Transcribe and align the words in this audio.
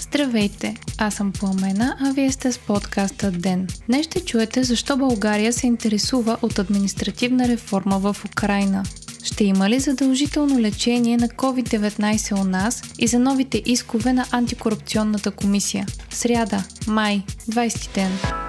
Здравейте, 0.00 0.76
аз 0.98 1.14
съм 1.14 1.32
Пламена, 1.32 1.96
а 2.00 2.12
вие 2.12 2.32
сте 2.32 2.52
с 2.52 2.58
подкаста 2.58 3.30
ДЕН. 3.30 3.66
Днес 3.86 4.06
ще 4.06 4.24
чуете 4.24 4.62
защо 4.62 4.96
България 4.96 5.52
се 5.52 5.66
интересува 5.66 6.38
от 6.42 6.58
административна 6.58 7.48
реформа 7.48 7.98
в 7.98 8.16
Украина. 8.24 8.82
Ще 9.24 9.44
има 9.44 9.70
ли 9.70 9.78
задължително 9.78 10.60
лечение 10.60 11.16
на 11.16 11.28
COVID-19 11.28 12.40
у 12.40 12.44
нас 12.44 12.82
и 12.98 13.06
за 13.06 13.18
новите 13.18 13.62
искове 13.66 14.12
на 14.12 14.26
антикорупционната 14.30 15.30
комисия? 15.30 15.86
Сряда, 16.10 16.64
май, 16.86 17.22
20 17.50 17.94
ден. 17.94 18.45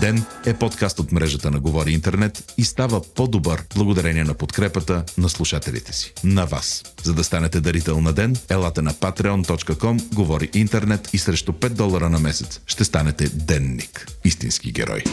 Ден 0.00 0.24
е 0.46 0.54
подкаст 0.54 0.98
от 0.98 1.12
мрежата 1.12 1.50
на 1.50 1.60
Говори 1.60 1.92
Интернет 1.92 2.54
и 2.58 2.64
става 2.64 3.00
по-добър 3.14 3.62
благодарение 3.76 4.24
на 4.24 4.34
подкрепата 4.34 5.04
на 5.18 5.28
слушателите 5.28 5.92
си. 5.92 6.12
На 6.24 6.44
вас. 6.44 6.82
За 7.02 7.14
да 7.14 7.24
станете 7.24 7.60
дарител 7.60 8.00
на 8.00 8.12
Ден, 8.12 8.36
елате 8.50 8.82
на 8.82 8.90
patreon.com, 8.90 10.14
Говори 10.14 10.50
Интернет 10.54 11.08
и 11.12 11.18
срещу 11.18 11.52
5 11.52 11.68
долара 11.68 12.10
на 12.10 12.18
месец 12.18 12.60
ще 12.66 12.84
станете 12.84 13.28
денник. 13.28 14.06
Истински 14.24 14.72
герой. 14.72 15.04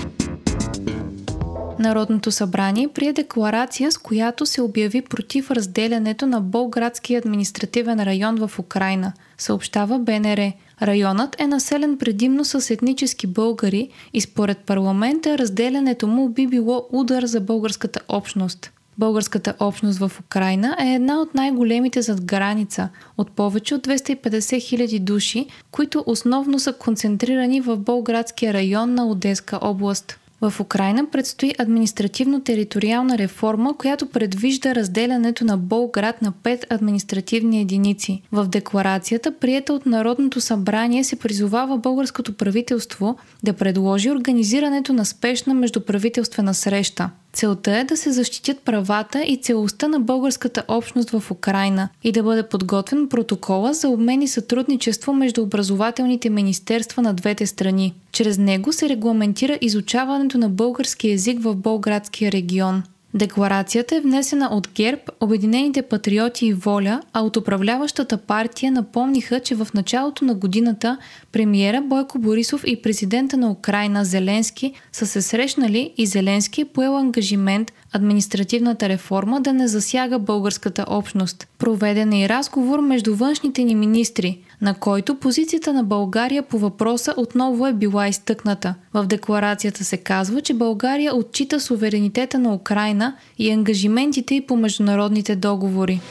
Народното 1.79 2.31
събрание 2.31 2.87
прие 2.87 3.13
декларация, 3.13 3.91
с 3.91 3.97
която 3.97 4.45
се 4.45 4.61
обяви 4.61 5.01
против 5.01 5.51
разделянето 5.51 6.27
на 6.27 6.41
Болградския 6.41 7.19
административен 7.19 7.99
район 8.03 8.47
в 8.47 8.59
Украина, 8.59 9.13
съобщава 9.37 9.99
БНР. 9.99 10.51
Районът 10.81 11.41
е 11.41 11.47
населен 11.47 11.97
предимно 11.97 12.45
с 12.45 12.73
етнически 12.73 13.27
българи 13.27 13.89
и 14.13 14.21
според 14.21 14.57
парламента 14.57 15.37
разделянето 15.37 16.07
му 16.07 16.29
би 16.29 16.47
било 16.47 16.87
удар 16.91 17.23
за 17.23 17.41
българската 17.41 17.99
общност. 18.09 18.71
Българската 18.97 19.53
общност 19.59 19.99
в 19.99 20.11
Украина 20.19 20.77
е 20.79 20.93
една 20.93 21.21
от 21.21 21.35
най-големите 21.35 22.01
зад 22.01 22.25
граница, 22.25 22.89
от 23.17 23.31
повече 23.31 23.75
от 23.75 23.87
250 23.87 24.61
хиляди 24.61 24.99
души, 24.99 25.47
които 25.71 26.03
основно 26.07 26.59
са 26.59 26.73
концентрирани 26.73 27.61
в 27.61 27.77
Болградския 27.77 28.53
район 28.53 28.93
на 28.93 29.07
Одеска 29.07 29.59
област. 29.61 30.20
В 30.41 30.53
Украина 30.59 31.05
предстои 31.11 31.53
административно-териториална 31.59 33.17
реформа, 33.17 33.77
която 33.77 34.05
предвижда 34.05 34.75
разделянето 34.75 35.45
на 35.45 35.57
Болград 35.57 36.21
на 36.21 36.31
пет 36.31 36.65
административни 36.69 37.61
единици. 37.61 38.21
В 38.31 38.47
декларацията, 38.47 39.31
приета 39.31 39.73
от 39.73 39.85
Народното 39.85 40.41
събрание, 40.41 41.03
се 41.03 41.15
призовава 41.15 41.77
българското 41.77 42.33
правителство 42.33 43.17
да 43.43 43.53
предложи 43.53 44.11
организирането 44.11 44.93
на 44.93 45.05
спешна 45.05 45.53
междуправителствена 45.53 46.53
среща. 46.53 47.09
Целта 47.33 47.77
е 47.77 47.83
да 47.83 47.97
се 47.97 48.11
защитят 48.11 48.59
правата 48.59 49.23
и 49.23 49.37
целостта 49.37 49.87
на 49.87 49.99
българската 49.99 50.63
общност 50.67 51.09
в 51.09 51.31
Украина 51.31 51.89
и 52.03 52.11
да 52.11 52.23
бъде 52.23 52.43
подготвен 52.43 53.09
протокола 53.09 53.73
за 53.73 53.89
обмен 53.89 54.21
и 54.21 54.27
сътрудничество 54.27 55.13
между 55.13 55.41
образователните 55.41 56.29
министерства 56.29 57.01
на 57.01 57.13
двете 57.13 57.47
страни. 57.47 57.93
Чрез 58.11 58.37
него 58.37 58.73
се 58.73 58.89
регламентира 58.89 59.57
изучаването 59.61 60.37
на 60.37 60.49
български 60.49 61.09
язик 61.09 61.41
в 61.41 61.55
Болградския 61.55 62.31
регион. 62.31 62.83
Декларацията 63.13 63.95
е 63.95 63.99
внесена 63.99 64.49
от 64.51 64.69
ГЕРБ, 64.75 65.01
Обединените 65.19 65.81
патриоти 65.81 66.45
и 66.45 66.53
Воля, 66.53 67.01
а 67.13 67.21
от 67.21 67.37
управляващата 67.37 68.17
партия 68.17 68.71
напомниха, 68.71 69.39
че 69.39 69.55
в 69.55 69.67
началото 69.73 70.25
на 70.25 70.33
годината 70.33 70.97
премиера 71.31 71.81
Бойко 71.81 72.19
Борисов 72.19 72.63
и 72.65 72.81
президента 72.81 73.37
на 73.37 73.51
Украина 73.51 74.05
Зеленски 74.05 74.73
са 74.91 75.05
се 75.05 75.21
срещнали 75.21 75.93
и 75.97 76.05
Зеленски 76.05 76.61
е 76.61 76.65
поел 76.65 76.97
ангажимент 76.97 77.71
административната 77.93 78.89
реформа 78.89 79.41
да 79.41 79.53
не 79.53 79.67
засяга 79.67 80.19
българската 80.19 80.85
общност. 80.87 81.47
Проведен 81.59 82.13
е 82.13 82.21
и 82.21 82.29
разговор 82.29 82.79
между 82.79 83.15
външните 83.15 83.63
ни 83.63 83.75
министри, 83.75 84.39
на 84.61 84.73
който 84.73 85.15
позицията 85.15 85.73
на 85.73 85.83
България 85.83 86.43
по 86.43 86.59
въпроса 86.59 87.13
отново 87.17 87.67
е 87.67 87.73
била 87.73 88.07
изтъкната. 88.07 88.75
В 88.93 89.05
декларацията 89.05 89.83
се 89.83 89.97
казва, 89.97 90.41
че 90.41 90.53
България 90.53 91.15
отчита 91.15 91.59
суверенитета 91.59 92.39
на 92.39 92.53
Украина 92.53 93.15
и 93.37 93.51
ангажиментите 93.51 94.35
й 94.35 94.45
по 94.45 94.55
международните 94.55 95.35
договори. 95.35 96.01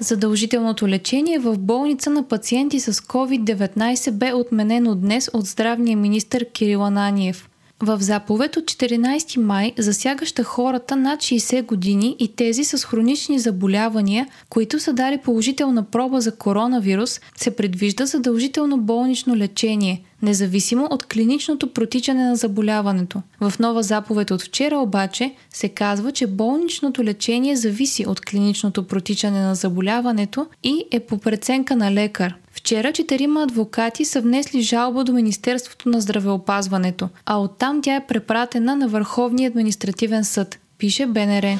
Задължителното 0.00 0.88
лечение 0.88 1.38
в 1.38 1.58
болница 1.58 2.10
на 2.10 2.28
пациенти 2.28 2.80
с 2.80 2.92
COVID-19 2.92 4.10
бе 4.10 4.32
отменено 4.32 4.94
днес 4.94 5.30
от 5.32 5.46
здравния 5.46 5.96
министр 5.96 6.44
Кирил 6.44 6.84
Ананиев. 6.84 7.48
В 7.82 7.98
заповед 8.00 8.56
от 8.56 8.64
14 8.64 9.36
май, 9.36 9.72
засягаща 9.78 10.44
хората 10.44 10.96
над 10.96 11.20
60 11.20 11.66
години 11.66 12.16
и 12.18 12.28
тези 12.28 12.64
с 12.64 12.84
хронични 12.84 13.38
заболявания, 13.38 14.26
които 14.48 14.80
са 14.80 14.92
дали 14.92 15.18
положителна 15.18 15.82
проба 15.82 16.20
за 16.20 16.36
коронавирус, 16.36 17.20
се 17.36 17.56
предвижда 17.56 18.06
задължително 18.06 18.78
болнично 18.78 19.36
лечение, 19.36 20.02
независимо 20.22 20.88
от 20.90 21.06
клиничното 21.06 21.72
протичане 21.72 22.24
на 22.24 22.36
заболяването. 22.36 23.22
В 23.40 23.52
нова 23.58 23.82
заповед 23.82 24.30
от 24.30 24.42
вчера 24.42 24.78
обаче 24.78 25.34
се 25.50 25.68
казва, 25.68 26.12
че 26.12 26.26
болничното 26.26 27.04
лечение 27.04 27.56
зависи 27.56 28.06
от 28.06 28.20
клиничното 28.20 28.86
протичане 28.86 29.40
на 29.40 29.54
заболяването 29.54 30.46
и 30.62 30.84
е 30.90 31.00
по 31.00 31.18
преценка 31.18 31.76
на 31.76 31.92
лекар. 31.92 32.34
Вчера 32.58 32.92
четирима 32.92 33.42
адвокати 33.42 34.04
са 34.04 34.20
внесли 34.20 34.60
жалба 34.60 35.04
до 35.04 35.12
Министерството 35.12 35.88
на 35.88 36.00
здравеопазването, 36.00 37.08
а 37.26 37.40
оттам 37.40 37.82
тя 37.82 37.94
е 37.94 38.06
препратена 38.06 38.76
на 38.76 38.88
Върховния 38.88 39.48
административен 39.48 40.24
съд, 40.24 40.58
пише 40.78 41.06
БНР. 41.06 41.58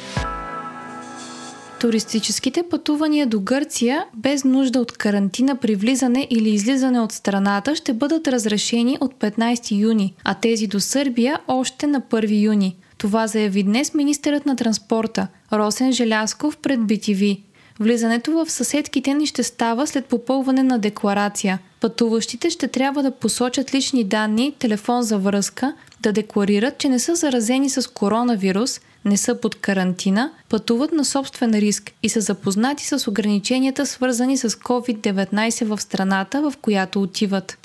Туристическите 1.80 2.62
пътувания 2.70 3.26
до 3.26 3.40
Гърция 3.40 4.04
без 4.14 4.44
нужда 4.44 4.80
от 4.80 4.92
карантина 4.92 5.56
при 5.56 5.74
влизане 5.74 6.26
или 6.30 6.50
излизане 6.50 7.00
от 7.00 7.12
страната 7.12 7.76
ще 7.76 7.92
бъдат 7.92 8.28
разрешени 8.28 8.98
от 9.00 9.14
15 9.14 9.78
юни, 9.78 10.14
а 10.24 10.34
тези 10.34 10.66
до 10.66 10.80
Сърбия 10.80 11.40
още 11.48 11.86
на 11.86 12.00
1 12.00 12.42
юни. 12.42 12.76
Това 12.98 13.26
заяви 13.26 13.62
днес 13.62 13.94
министърът 13.94 14.46
на 14.46 14.56
транспорта 14.56 15.28
Росен 15.52 15.92
Желясков 15.92 16.56
пред 16.56 16.80
BTV. 16.80 17.40
Влизането 17.80 18.32
в 18.32 18.50
съседките 18.50 19.14
ни 19.14 19.26
ще 19.26 19.42
става 19.42 19.86
след 19.86 20.06
попълване 20.06 20.62
на 20.62 20.78
декларация. 20.78 21.58
Пътуващите 21.80 22.50
ще 22.50 22.68
трябва 22.68 23.02
да 23.02 23.10
посочат 23.10 23.74
лични 23.74 24.04
данни, 24.04 24.54
телефон 24.58 25.02
за 25.02 25.18
връзка, 25.18 25.74
да 26.00 26.12
декларират, 26.12 26.78
че 26.78 26.88
не 26.88 26.98
са 26.98 27.14
заразени 27.14 27.70
с 27.70 27.90
коронавирус, 27.92 28.80
не 29.04 29.16
са 29.16 29.40
под 29.40 29.54
карантина, 29.54 30.30
пътуват 30.48 30.92
на 30.92 31.04
собствен 31.04 31.50
риск 31.50 31.90
и 32.02 32.08
са 32.08 32.20
запознати 32.20 32.86
с 32.86 33.08
ограниченията, 33.08 33.86
свързани 33.86 34.36
с 34.36 34.50
COVID-19 34.50 35.64
в 35.64 35.82
страната, 35.82 36.50
в 36.50 36.54
която 36.62 37.02
отиват. 37.02 37.58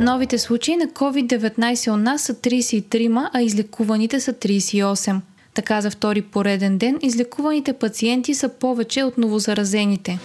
Новите 0.00 0.38
случаи 0.38 0.76
на 0.76 0.86
COVID-19 0.86 1.92
у 1.92 1.96
нас 1.96 2.22
са 2.22 2.34
33, 2.34 3.28
а 3.32 3.42
излекуваните 3.42 4.20
са 4.20 4.32
38. 4.32 5.20
Така 5.54 5.80
за 5.80 5.90
втори 5.90 6.22
пореден 6.22 6.78
ден 6.78 6.98
излекуваните 7.02 7.72
пациенти 7.72 8.34
са 8.34 8.48
повече 8.48 9.02
от 9.02 9.18
новозаразените. 9.18 10.18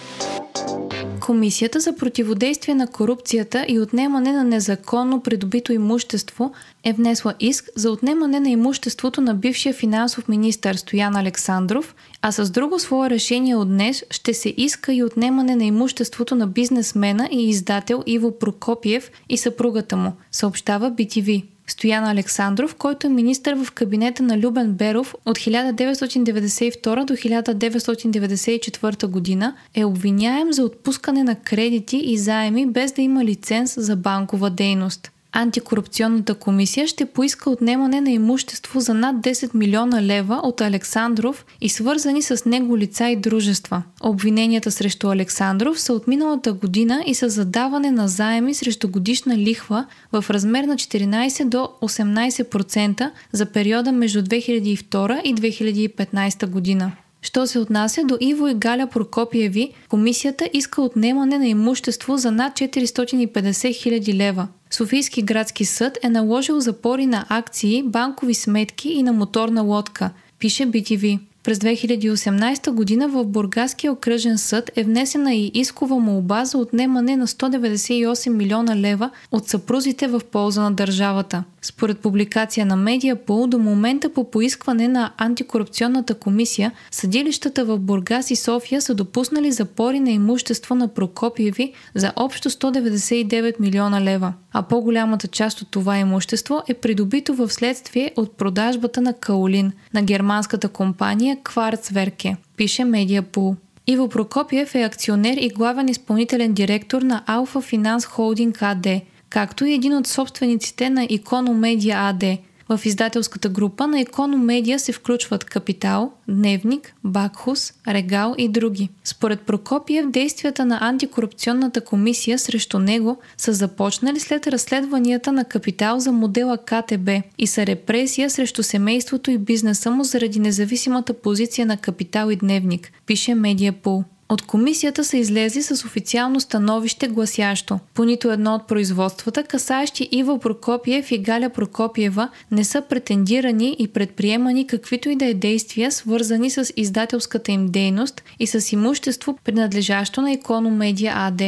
Комисията 1.25 1.79
за 1.79 1.95
противодействие 1.95 2.75
на 2.75 2.87
корупцията 2.87 3.65
и 3.67 3.79
отнемане 3.79 4.31
на 4.31 4.43
незаконно 4.43 5.21
придобито 5.21 5.73
имущество 5.73 6.51
е 6.83 6.93
внесла 6.93 7.33
иск 7.39 7.69
за 7.75 7.91
отнемане 7.91 8.39
на 8.39 8.49
имуществото 8.49 9.21
на 9.21 9.35
бившия 9.35 9.73
финансов 9.73 10.27
министър 10.27 10.75
Стоян 10.75 11.15
Александров, 11.15 11.95
а 12.21 12.31
с 12.31 12.49
друго 12.49 12.79
свое 12.79 13.09
решение 13.09 13.55
от 13.55 13.67
днес 13.67 14.03
ще 14.11 14.33
се 14.33 14.53
иска 14.57 14.93
и 14.93 15.03
отнемане 15.03 15.55
на 15.55 15.65
имуществото 15.65 16.35
на 16.35 16.47
бизнесмена 16.47 17.29
и 17.31 17.49
издател 17.49 18.03
Иво 18.05 18.39
Прокопиев 18.39 19.11
и 19.29 19.37
съпругата 19.37 19.97
му, 19.97 20.13
съобщава 20.31 20.91
BTV. 20.91 21.54
Стоян 21.67 22.03
Александров, 22.03 22.75
който 22.75 23.07
е 23.07 23.09
министър 23.09 23.55
в 23.55 23.71
кабинета 23.71 24.23
на 24.23 24.37
Любен 24.37 24.71
Беров 24.73 25.15
от 25.25 25.37
1992 25.37 27.05
до 27.05 27.13
1994 27.13 29.07
година, 29.07 29.55
е 29.75 29.85
обвиняем 29.85 30.53
за 30.53 30.63
отпускане 30.63 31.23
на 31.23 31.35
кредити 31.35 31.97
и 31.97 32.17
заеми 32.17 32.65
без 32.65 32.91
да 32.91 33.01
има 33.01 33.25
лиценз 33.25 33.75
за 33.77 33.95
банкова 33.95 34.49
дейност. 34.49 35.11
Антикорупционната 35.37 36.35
комисия 36.35 36.87
ще 36.87 37.05
поиска 37.05 37.49
отнемане 37.49 38.01
на 38.01 38.11
имущество 38.11 38.79
за 38.79 38.93
над 38.93 39.15
10 39.15 39.55
милиона 39.55 40.01
лева 40.01 40.39
от 40.43 40.61
Александров 40.61 41.45
и 41.61 41.69
свързани 41.69 42.21
с 42.21 42.45
него 42.45 42.77
лица 42.77 43.09
и 43.09 43.15
дружества. 43.15 43.83
Обвиненията 44.03 44.71
срещу 44.71 45.09
Александров 45.09 45.79
са 45.79 45.93
от 45.93 46.07
миналата 46.07 46.53
година 46.53 47.03
и 47.05 47.15
са 47.15 47.29
задаване 47.29 47.91
на 47.91 48.07
заеми 48.07 48.53
срещу 48.53 48.87
годишна 48.87 49.37
лихва 49.37 49.85
в 50.11 50.25
размер 50.29 50.63
на 50.63 50.75
14 50.75 51.45
до 51.45 51.69
18% 51.81 53.11
за 53.31 53.45
периода 53.45 53.91
между 53.91 54.21
2002 54.21 55.21
и 55.21 55.35
2015 55.35 56.47
година. 56.47 56.91
Що 57.25 57.47
се 57.47 57.59
отнася 57.59 58.03
до 58.03 58.17
Иво 58.21 58.47
и 58.47 58.53
Галя 58.53 58.87
Прокопиеви, 58.87 59.73
комисията 59.89 60.49
иска 60.53 60.81
отнемане 60.81 61.37
на 61.37 61.47
имущество 61.47 62.17
за 62.17 62.31
над 62.31 62.53
450 62.53 63.29
000 63.29 64.13
лева. 64.13 64.47
Софийски 64.71 65.21
градски 65.21 65.65
съд 65.65 65.97
е 66.03 66.09
наложил 66.09 66.59
запори 66.59 67.05
на 67.05 67.25
акции, 67.29 67.83
банкови 67.83 68.33
сметки 68.33 68.89
и 68.89 69.03
на 69.03 69.13
моторна 69.13 69.61
лодка, 69.61 70.09
пише 70.39 70.67
BTV. 70.67 71.19
През 71.45 71.59
2018 71.59 72.71
година 72.71 73.07
в 73.07 73.25
Бургаския 73.25 73.91
окръжен 73.91 74.37
съд 74.37 74.71
е 74.75 74.83
внесена 74.83 75.33
и 75.33 75.51
искова 75.53 75.99
молба 75.99 76.45
за 76.45 76.57
отнемане 76.57 77.15
на 77.15 77.27
198 77.27 78.29
милиона 78.29 78.75
лева 78.75 79.09
от 79.31 79.47
съпрузите 79.47 80.07
в 80.07 80.21
полза 80.31 80.61
на 80.61 80.71
държавата. 80.71 81.43
Според 81.61 81.99
публикация 81.99 82.65
на 82.65 82.75
Медиапол, 82.75 83.47
до 83.47 83.59
момента 83.59 84.09
по 84.09 84.31
поискване 84.31 84.87
на 84.87 85.11
антикорупционната 85.17 86.13
комисия, 86.13 86.71
съдилищата 86.91 87.65
в 87.65 87.79
Бургас 87.79 88.31
и 88.31 88.35
София 88.35 88.81
са 88.81 88.95
допуснали 88.95 89.51
запори 89.51 89.99
на 89.99 90.11
имущество 90.11 90.75
на 90.75 90.87
Прокопиеви 90.87 91.73
за 91.95 92.13
общо 92.15 92.49
199 92.49 93.59
милиона 93.59 94.01
лева, 94.01 94.33
а 94.53 94.61
по-голямата 94.61 95.27
част 95.27 95.61
от 95.61 95.67
това 95.71 95.97
имущество 95.97 96.61
е 96.67 96.73
придобито 96.73 97.33
в 97.33 97.53
следствие 97.53 98.11
от 98.15 98.37
продажбата 98.37 99.01
на 99.01 99.13
Каолин 99.13 99.71
на 99.93 100.01
германската 100.01 100.69
компания 100.69 101.34
Кварцверке, 101.43 102.37
пише 102.57 102.85
Медиапол. 102.85 103.55
Иво 103.87 104.09
Прокопиев 104.09 104.75
е 104.75 104.83
акционер 104.83 105.37
и 105.37 105.49
главен 105.49 105.89
изпълнителен 105.89 106.53
директор 106.53 107.01
на 107.01 107.23
Алфа 107.25 107.61
Финанс 107.61 108.05
Холдинг 108.05 108.61
АД– 108.61 108.87
както 109.35 109.65
и 109.65 109.73
един 109.73 109.97
от 109.97 110.07
собствениците 110.07 110.89
на 110.89 111.07
Икономедия 111.09 111.97
АД. 111.97 112.23
В 112.69 112.79
издателската 112.85 113.49
група 113.49 113.87
на 113.87 113.99
Икономедия 113.99 114.79
се 114.79 114.91
включват 114.91 115.43
Капитал, 115.43 116.11
Дневник, 116.27 116.95
Бакхус, 117.03 117.73
Регал 117.87 118.35
и 118.37 118.49
други. 118.49 118.89
Според 119.03 119.41
Прокопиев, 119.41 120.09
действията 120.09 120.65
на 120.65 120.77
антикорупционната 120.81 121.81
комисия 121.81 122.39
срещу 122.39 122.79
него 122.79 123.17
са 123.37 123.53
започнали 123.53 124.19
след 124.19 124.47
разследванията 124.47 125.31
на 125.31 125.45
Капитал 125.45 125.99
за 125.99 126.11
модела 126.11 126.57
КТБ 126.57 127.09
и 127.37 127.47
са 127.47 127.65
репресия 127.65 128.29
срещу 128.29 128.63
семейството 128.63 129.31
и 129.31 129.37
бизнеса 129.37 129.91
му 129.91 130.03
заради 130.03 130.39
независимата 130.39 131.13
позиция 131.13 131.65
на 131.65 131.77
Капитал 131.77 132.29
и 132.29 132.35
Дневник, 132.35 132.91
пише 133.05 133.35
Медиапул. 133.35 134.03
От 134.29 134.41
комисията 134.41 135.03
са 135.03 135.17
излезли 135.17 135.63
с 135.63 135.85
официално 135.85 136.39
становище 136.39 137.07
гласящо. 137.07 137.79
По 137.93 138.03
нито 138.03 138.31
едно 138.31 138.55
от 138.55 138.67
производствата, 138.67 139.43
касаещи 139.43 140.09
Ива 140.11 140.39
Прокопиев 140.39 141.11
и 141.11 141.17
Галя 141.17 141.49
Прокопиева, 141.49 142.29
не 142.51 142.63
са 142.63 142.81
претендирани 142.81 143.75
и 143.79 143.87
предприемани 143.87 144.67
каквито 144.67 145.09
и 145.09 145.15
да 145.15 145.25
е 145.25 145.33
действия, 145.33 145.91
свързани 145.91 146.49
с 146.49 146.73
издателската 146.75 147.51
им 147.51 147.67
дейност 147.67 148.23
и 148.39 148.47
с 148.47 148.71
имущество, 148.71 149.37
принадлежащо 149.43 150.21
на 150.21 150.31
Икономедия 150.31 151.13
АД. 151.15 151.41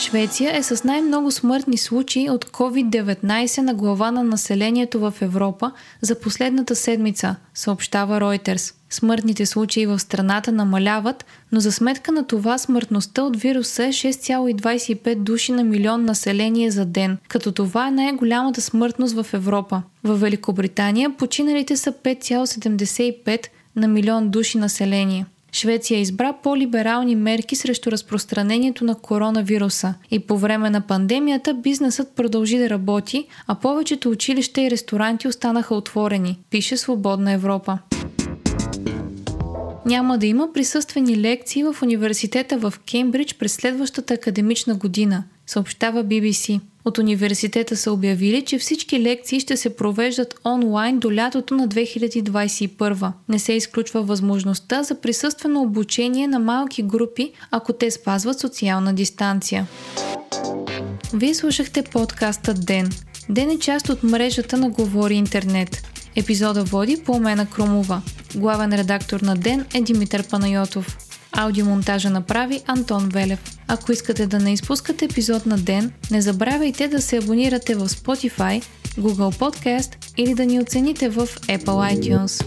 Швеция 0.00 0.56
е 0.56 0.62
с 0.62 0.84
най-много 0.84 1.30
смъртни 1.30 1.78
случаи 1.78 2.30
от 2.30 2.44
COVID-19 2.44 3.60
на 3.60 3.74
глава 3.74 4.10
на 4.10 4.24
населението 4.24 5.00
в 5.00 5.14
Европа 5.20 5.72
за 6.00 6.20
последната 6.20 6.76
седмица, 6.76 7.36
съобщава 7.54 8.20
Reuters. 8.20 8.74
Смъртните 8.90 9.46
случаи 9.46 9.86
в 9.86 9.98
страната 9.98 10.52
намаляват, 10.52 11.24
но 11.52 11.60
за 11.60 11.72
сметка 11.72 12.12
на 12.12 12.26
това 12.26 12.58
смъртността 12.58 13.22
от 13.22 13.36
вируса 13.36 13.84
е 13.84 13.92
6,25 13.92 15.14
души 15.14 15.52
на 15.52 15.64
милион 15.64 16.04
население 16.04 16.70
за 16.70 16.84
ден, 16.84 17.18
като 17.28 17.52
това 17.52 17.88
е 17.88 17.90
най-голямата 17.90 18.60
смъртност 18.60 19.22
в 19.22 19.26
Европа. 19.34 19.82
В 20.04 20.16
Великобритания 20.16 21.16
починалите 21.16 21.76
са 21.76 21.92
5,75 21.92 23.46
на 23.76 23.88
милион 23.88 24.28
души 24.28 24.58
население. 24.58 25.26
Швеция 25.52 26.00
избра 26.00 26.32
по-либерални 26.32 27.16
мерки 27.16 27.56
срещу 27.56 27.90
разпространението 27.90 28.84
на 28.84 28.94
коронавируса 28.94 29.94
и 30.10 30.18
по 30.18 30.38
време 30.38 30.70
на 30.70 30.80
пандемията 30.80 31.54
бизнесът 31.54 32.16
продължи 32.16 32.58
да 32.58 32.70
работи, 32.70 33.26
а 33.46 33.54
повечето 33.54 34.10
училища 34.10 34.62
и 34.62 34.70
ресторанти 34.70 35.28
останаха 35.28 35.74
отворени, 35.74 36.38
пише 36.50 36.76
Свободна 36.76 37.32
Европа. 37.32 37.78
Няма 39.86 40.18
да 40.18 40.26
има 40.26 40.52
присъствени 40.52 41.16
лекции 41.16 41.62
в 41.62 41.76
университета 41.82 42.58
в 42.58 42.74
Кембридж 42.90 43.34
през 43.34 43.52
следващата 43.52 44.14
академична 44.14 44.74
година, 44.74 45.24
съобщава 45.46 46.04
BBC. 46.04 46.60
От 46.84 46.98
университета 46.98 47.76
са 47.76 47.92
обявили, 47.92 48.44
че 48.44 48.58
всички 48.58 49.00
лекции 49.00 49.40
ще 49.40 49.56
се 49.56 49.76
провеждат 49.76 50.34
онлайн 50.44 50.98
до 50.98 51.14
лятото 51.14 51.54
на 51.54 51.68
2021. 51.68 53.12
Не 53.28 53.38
се 53.38 53.52
изключва 53.52 54.02
възможността 54.02 54.82
за 54.82 55.00
присъствено 55.00 55.62
обучение 55.62 56.28
на 56.28 56.38
малки 56.38 56.82
групи, 56.82 57.32
ако 57.50 57.72
те 57.72 57.90
спазват 57.90 58.40
социална 58.40 58.94
дистанция. 58.94 59.66
Вие 61.14 61.34
слушахте 61.34 61.82
подкаста 61.82 62.54
Ден. 62.54 62.90
Ден 63.28 63.50
е 63.50 63.58
част 63.58 63.88
от 63.88 64.02
мрежата 64.02 64.56
на 64.56 64.70
Говори 64.70 65.14
Интернет. 65.14 65.82
Епизода 66.16 66.64
води 66.64 67.02
Пламена 67.04 67.46
Крумова. 67.46 68.02
Главен 68.36 68.74
редактор 68.74 69.20
на 69.20 69.36
Ден 69.36 69.66
е 69.74 69.80
Димитър 69.80 70.28
Панайотов. 70.28 71.09
Аудиомонтажа 71.32 72.10
направи 72.10 72.62
Антон 72.66 73.08
Велев. 73.08 73.58
Ако 73.68 73.92
искате 73.92 74.26
да 74.26 74.38
не 74.38 74.52
изпускате 74.52 75.04
епизод 75.04 75.46
на 75.46 75.58
ден, 75.58 75.92
не 76.10 76.22
забравяйте 76.22 76.88
да 76.88 77.02
се 77.02 77.16
абонирате 77.16 77.74
в 77.74 77.88
Spotify, 77.88 78.62
Google 78.98 79.38
Podcast 79.38 79.94
или 80.16 80.34
да 80.34 80.46
ни 80.46 80.60
оцените 80.60 81.08
в 81.08 81.26
Apple 81.26 81.98
iTunes. 81.98 82.44